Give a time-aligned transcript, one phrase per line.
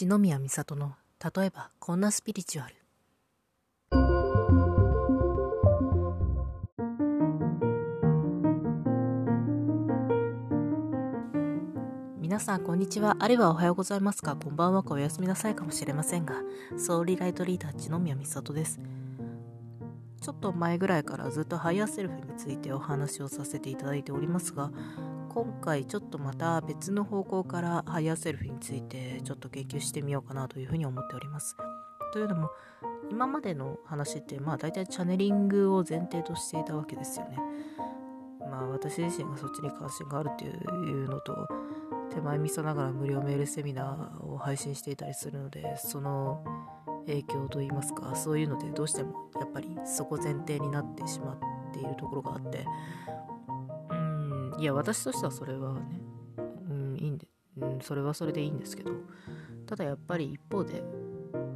[0.00, 2.74] 篠宮美里の例えばこんなスピリチュアル。
[12.18, 13.14] 皆さんこんにちは。
[13.18, 14.36] あるいはおはようございますか。
[14.36, 16.36] こんばんはかおやすみなさいかもしれませんが
[16.78, 18.80] ソウルライトリーダー篠宮美里です。
[20.22, 24.70] ちょっと前ぐらいからずっとハイヤーセルフについてお話をさせていただいておりますが
[25.32, 31.56] 今回ちょっとまた別の方向からハイヤーセルフについてちょっと研究してみようかなというふうに思っております。
[32.12, 32.50] というのも
[33.10, 37.38] 今までの話ってまあ大体チャネリングを前提としていたわけですよね。
[38.40, 41.48] まあ私自身がそっちに関心があるっていうのと
[42.12, 46.44] 手前味噌ながら無料メールセミナーを配信していたりするのでその
[47.06, 51.38] 影響といいますかそういうのでどうしてもやっぱりそこ前提になってしまっ
[51.72, 52.66] ているところがあって
[54.60, 55.80] いや私としてはそれはね、
[56.68, 58.92] うん、いいんで、うん、それはそれでいいんですけど
[59.66, 60.82] ただやっぱり一方で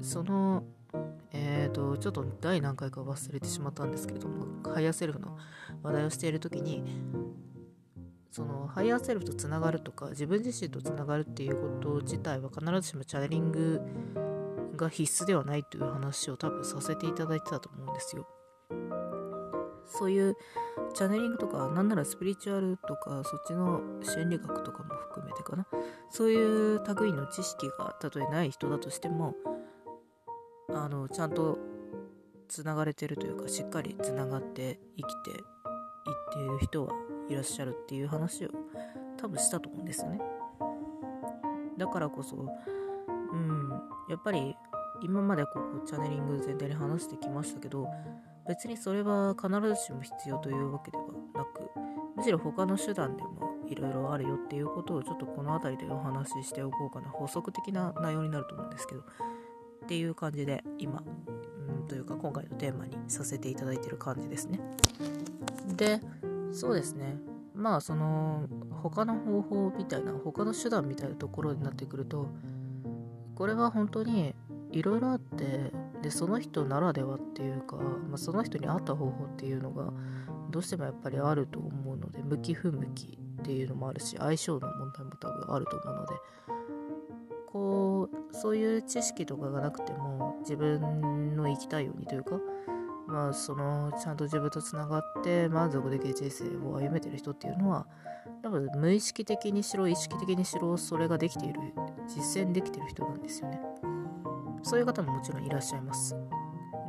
[0.00, 0.64] その
[1.30, 5.36] えっ、ー、とちょっと第何回か忘れてしまったんですけれどもハイヤーセルフの
[5.82, 6.82] 話題をしている時に
[8.30, 13.82] そのハイヤーセルフとつながるとか自分自身とつながるっていうこと自体は必ずしもチャネリング
[14.74, 18.26] が必須ではないという話を多分させていただいてたと思うんですよ。
[19.86, 20.36] そういう
[20.94, 25.66] チャネリングとか、なんならスピリチュアルとか、そっちの心理学とかも含めてかな。
[26.10, 29.34] そういう類の知識がたとえない人だとしても、
[30.68, 31.58] あの、ちゃんと
[32.48, 35.36] つながれてるというか、しっかりつながって生きていっ
[36.32, 36.92] ている人は
[37.28, 38.50] いらっしゃるっていう話を
[39.16, 40.20] 多分したと思うんですよね。
[41.78, 43.70] だからこそ、うん、
[44.08, 44.56] やっぱり
[45.02, 47.88] 今までこうチャネリング全体に話してきましたけど、
[48.48, 51.70] 別にそれは必ずしも必要というわけではなく
[52.16, 57.08] むしろ他の手段でもいろいろあるよっていうことをちょっとこの辺りでお話ししておこうかな。
[57.08, 59.02] 補足的な内容になると思うんですけど。
[59.86, 61.00] っていう感じで今
[61.68, 64.60] うんというか今回のテーマにさせていただいてる感じですね。
[65.76, 66.00] で
[66.52, 67.16] そうですね。
[67.54, 68.48] まあその
[68.82, 72.26] 他の方法みたいな他の手段みたいなところになってくると
[73.34, 74.34] これは本当に
[74.72, 79.92] いろいろあってでその人ならではっていうか、まあ、その人に合った方法っていうのが
[80.50, 86.14] どうしてもやっぱりあると思うので向き不向きっていうのもあるし相性の問題も多分あると思うので
[87.46, 92.38] こうそういう知識とかがなくても自分の生きたいようにというか
[93.06, 97.86] まあそのちゃんと自分とつながって満足できる人生を歩めてる人っていうのは
[98.42, 101.60] 多分無意識的にしろ意識的にしろそれができている
[102.08, 103.60] 実践できてる人なんですよね。
[104.66, 106.16] そういう方ももちろんいらっしゃいます。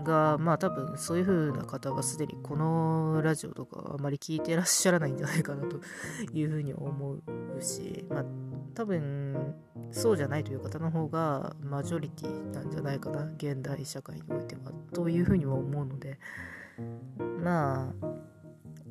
[0.04, 5.80] が、まあ多分そういう風な方はすでにこのラジオとかあまり聞いてらっしゃらないんじゃないかなと
[6.34, 7.22] いう風に思う
[7.62, 8.26] し、まあ
[8.74, 9.56] 多分
[9.92, 16.20] そうじゃないという方の方がマジョリティなんじゃないかな、現代社会においては、という風には思うので、
[17.44, 18.08] まあ、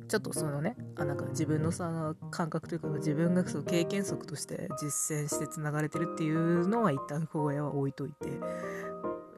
[0.07, 8.29] ちょっとそのねあなんか自分のさ感覚というか自分がその経験則として実践してつながれてるっていうのは一旦こへは置いといて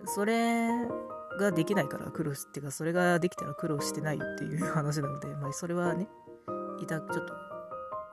[0.06, 0.70] それ
[1.40, 6.08] ができないから苦労しっていうかそれができたら苦労してないっていう話なので、まあ、それはね
[6.80, 7.34] 一旦ちょっと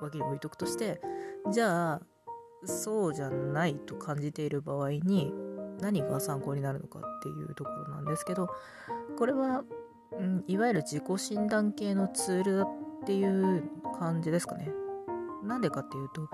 [0.00, 1.00] 脇に置いとくとして
[1.52, 2.00] じゃあ
[2.64, 5.32] そうじゃないと感じている場合に
[5.80, 8.48] 何が参考になるのかっていうところなんですけど
[9.18, 9.62] これは
[10.18, 12.64] うん、いわゆる自己診断系のツール
[13.02, 13.64] っていう
[13.98, 14.72] 感じですかね。
[15.44, 16.28] なんでかっていうと、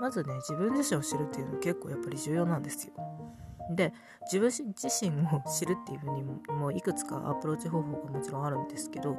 [0.00, 2.92] まずね、自分自身を知るっていうの結構やっぱり重要なんですよ。
[3.74, 3.92] で、
[4.22, 9.16] 自分自身を知るっていうふうにも、もういくつかアプローチ方法がもちろんあるんですけど、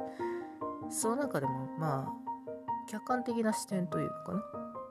[0.90, 2.12] その中でも、まあ、
[2.88, 4.42] 客観的な視点というのかな。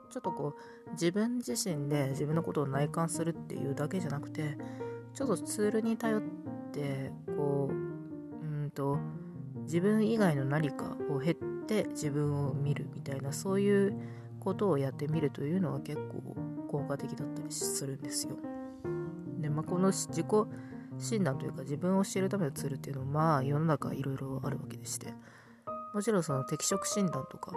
[0.10, 0.56] ちょっとこ
[0.88, 4.58] う、自分自身で自分のことを内観するっていうだけじゃなくて、
[5.14, 6.22] ちょっとツールに頼っ
[6.72, 7.91] て、こう、
[8.72, 8.98] と
[9.64, 13.96] 自分以外の何かを減って自分を見るみたいなそういう
[14.40, 16.36] ことをやってみるというのは結構
[16.68, 18.38] 効果的だったりするんですよ。
[19.40, 20.26] で、まあ、この自己
[20.98, 25.14] 診断というか自分を知るためのツールっていうのはまあ世の中いろいろあるわけでして
[25.94, 27.54] もちろんその適職診断とか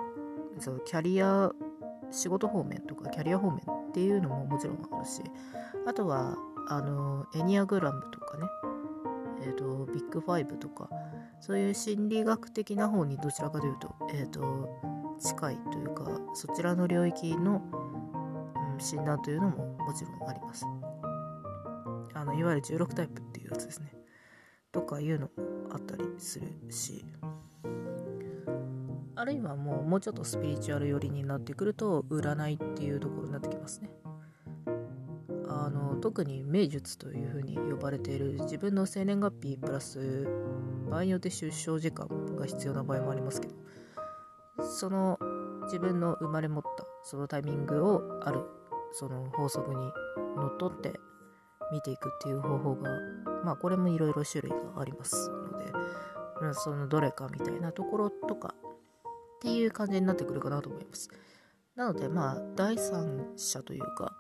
[0.59, 1.51] そのキャリア
[2.11, 3.61] 仕事方面とかキャリア方面っ
[3.93, 5.23] ていうのももちろんあるし
[5.87, 6.37] あとは
[6.69, 8.47] あのエニアグラムとかね
[9.47, 10.89] えーと、ビッグファイブとか
[11.47, 14.81] そういう心理学的な方にどちらかというと,、えーと、
[15.21, 17.61] 近いというかそちらの領域の、
[18.73, 20.65] うん、診断というのももちろんあります。
[22.15, 23.93] あのいわゆる16タイプっていうやつですね。
[24.73, 25.33] とかいうのも
[25.71, 27.05] あったりするし。
[29.17, 33.91] あるいはもうもうちょっとスピリチュアル寄りになってくると占いっていうところになってきますね。
[35.47, 40.27] あの特に名術というふうに呼ばれている自分の生年月日プラス
[40.85, 43.55] 場合によって出生時間が必要な場合もありますけど
[44.65, 45.19] その
[45.65, 48.43] 自分の生まれ持ったそのタイミングをある
[48.93, 49.77] その法則に
[50.37, 50.93] のっとって
[51.73, 52.91] 見ていくっていう方法が
[53.45, 55.73] まあこれもいろいろ種類がありますので、
[56.41, 61.11] まあ、そのどれかみたいなところとかっていう感じになってくるかなと思います。
[61.77, 64.13] なのでまあ第三者というか、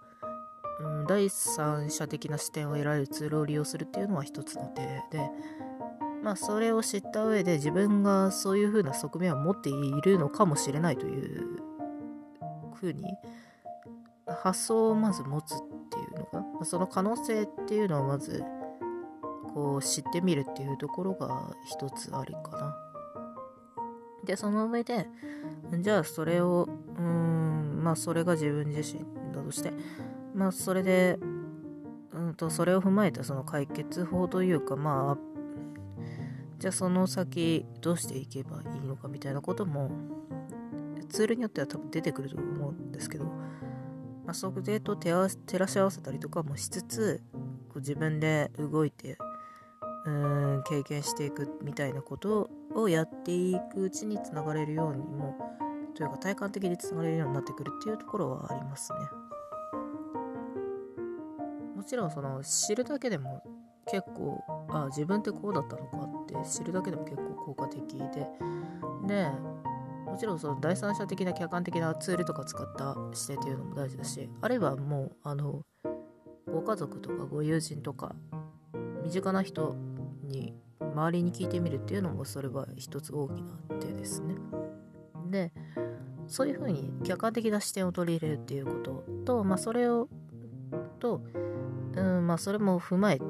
[0.80, 4.82] うん、第三者的な視点を得られるツールを利用するっていうのは一つの手
[5.16, 5.30] で
[6.24, 11.58] まあそれを知った上で自分がそういう風な側面を持っているのかもしれないという
[12.74, 13.04] 風に
[14.26, 15.58] 発想をまず持つっ
[15.90, 18.42] ていうのがその可能性っていうのをまず
[19.52, 22.76] こう知ってみるっていうところが一つありかな。
[24.24, 25.06] でその上で
[25.78, 26.66] じゃあそれを
[26.98, 29.04] うんまあそれが自分自身
[29.34, 29.74] だとして
[30.34, 31.18] まあそれで
[32.14, 35.33] うんとそれを踏まえたその解決法というかまあ
[36.58, 39.90] じゃあその先どうしていけばいいのかみたいなことも
[41.08, 47.22] ツールによっては多分出てくると思うんですけど、まあ、それと照らし合わせたりとかもしつつ
[47.68, 49.16] こう自分で動いて
[50.06, 55.36] うーん経験していくみたいなことをやっていくうちにつながれるようにも
[55.94, 58.98] というか体感的につながれるようになってくるっていうところはありますね。
[61.76, 63.42] もちろんその知るだけでも
[63.86, 68.26] 結構あ自分ってこうだったのかって知るだけでも結構効果的で
[69.06, 69.30] で
[70.04, 75.62] もちろんその第三者的な客観的なツールとか使った視点っていうのも大事だしあるいはもうあの
[76.46, 78.14] ご家族とかご友人とか
[79.02, 79.74] 身近な人
[80.22, 84.36] に周りに聞いてみるっていうのもそれは一つ大きな手ですね。
[85.30, 85.52] で
[86.26, 90.08] そういうふうに客観的な視点を取り入れるっていうことと、まあ、それを
[91.00, 91.22] と、
[91.94, 93.24] うんまあ、それも踏まえて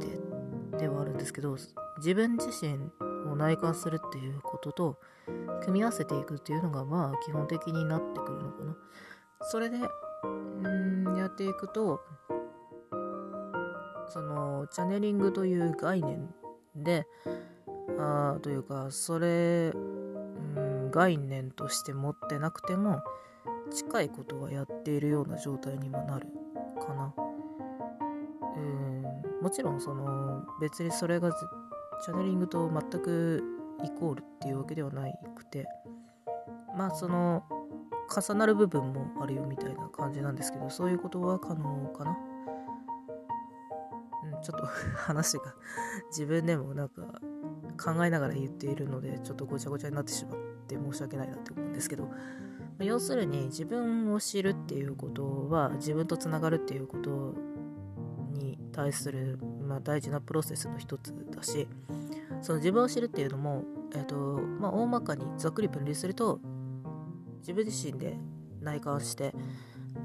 [1.15, 1.57] んですけど
[1.99, 2.91] 自分自身
[3.31, 4.99] を内観するっていうことと
[5.63, 8.77] 組み合わせていくっていうのがまあ基本的になってくるのかな
[9.43, 9.79] それで
[10.25, 12.01] うんやっていくと
[14.09, 16.29] そのチャネリングという概念
[16.77, 17.07] で
[17.99, 23.01] あというかそれうん概念として持ってなくても
[23.73, 26.29] 近いことはやっているような状態にもなる
[26.87, 27.15] かな。
[29.45, 31.31] もちろんその別にそれが
[32.03, 33.45] チャネリングと全く
[33.85, 35.03] イコールっていうわけではな
[35.37, 35.67] くて
[36.75, 37.45] まあその
[38.09, 42.17] 重なる部分もあるよみたいな感じなんですけどそういうことは可能かな？
[44.35, 44.65] うんちょっと
[44.97, 45.55] 話が
[46.09, 47.03] 自分でもなんか
[47.79, 50.37] 考えながら言っているのでちょっとごちゃごちゃになってしまっ
[50.67, 52.09] て申し訳ないなって思うんですけど
[52.79, 57.35] 要するに自分を知るっていうことは自分とつながるっていうこと
[58.75, 61.69] 対する、まあ、大事なプロセスの一つだし
[62.43, 66.41] その自分を知るっていうのも、えーとまあ、大まかにざっくり分類すると
[67.39, 68.17] 自分自身で
[68.61, 69.35] 内観して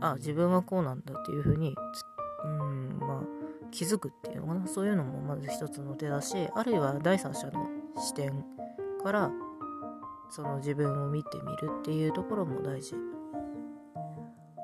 [0.01, 1.75] あ自分はこうなんだっていうふうに、
[2.45, 4.67] うんまあ、気づくっていうのかな。
[4.67, 7.67] そういうのもまず一つの手だしあるいは第三者の
[7.97, 8.43] 視点
[9.03, 9.31] から
[10.29, 12.95] その自分を見てみるっていうところも大事。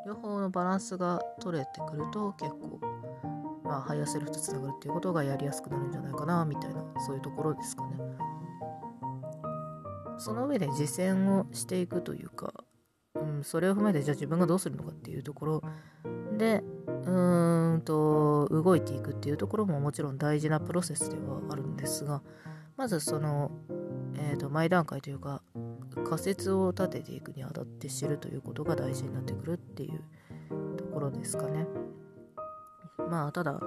[0.05, 2.79] 両方のバランスが取れてくると結構
[3.65, 7.97] まあ、ハイヤーセルフとつながるっていうことがやりやすくなるんじゃないかなみたいなそういうところですかね。
[10.17, 12.53] その上で実践をしていくというか、
[13.15, 15.63] うん、それを踏まえてじゃあ自分がどうするのかっていうところ
[16.37, 22.21] でうーんと動いていくっていうところももちろん大事なプロセスではあるんですが
[22.77, 23.51] まずその、
[24.17, 25.41] えー、と前段階というか
[26.09, 30.01] 仮説を立てていくにあたって知るということが大事になってくるっていう
[30.77, 31.65] ところですかね。
[32.97, 33.59] まあただ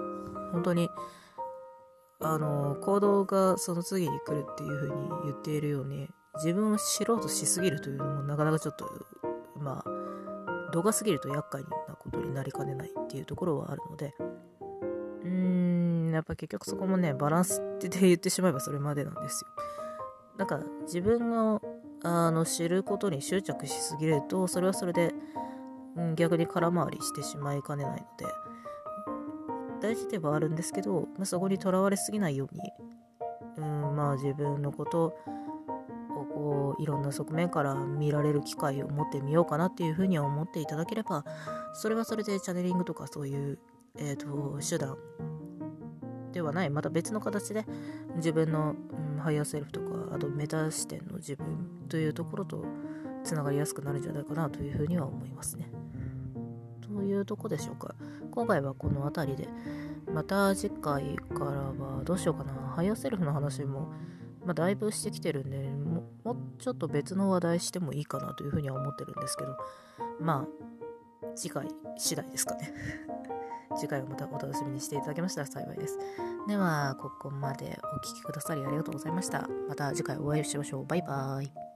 [0.53, 0.89] 本当に
[2.21, 8.89] あの行動がその次に来るっていうふうに言っているように自分を知ろうとしすぎるというのもなかなかちょっと
[9.59, 14.15] まあ度が過ぎると厄介なことになりかねないっていうところはあるので
[15.23, 19.51] うーんやっぱ結局そこもねバランスって言ってしまえばそれまでなんですよ。
[20.37, 21.61] だか自分を
[22.03, 25.13] あの知ることに執着しすぎるとそれはそれで、
[25.97, 28.48] うん、逆に空回りしてしまいかねないので
[29.81, 32.61] 大事ではあるんですけど、まあ、そこにとらわれすぎないように、
[33.57, 41.25] うん、まあ自分のことをこういろんな側面から見られる機会を持ってみようかなっていうふうには思っていただければ
[41.75, 43.59] それはそれでチャネリングとかそういう、
[43.97, 44.97] えーと、手段
[46.33, 47.65] ではないまた別の形で
[48.17, 48.75] 自分の、
[49.15, 52.65] うん、ハイヤーセルフとかあとメタ視点の自分というところと
[53.25, 55.71] つながりやすくなるんじゃないかなというふうには思いますね。
[56.81, 57.95] というとこでしょうか。
[58.31, 59.49] 今回はこの辺りで、
[60.13, 62.53] また次回からはどうしようかな。
[62.75, 63.93] ハイヤーセルフの話も、
[64.45, 69.57] まあ、だいぶしてきてるんで、もうちょっと別の話題してもいいかなというふうには思ってるんですけど、
[70.21, 72.73] まあ、次回次第ですかね。
[73.77, 75.99] 次回をまたお楽しみにしていただけましたら幸いです。
[76.47, 79.49] では、ここまでお聴きくださりありがとうございました。
[79.69, 80.87] また次回お会いしましょう。
[80.87, 81.68] バイバーイ。